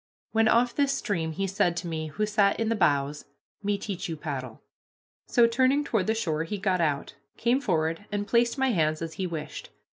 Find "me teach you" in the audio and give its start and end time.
3.61-4.17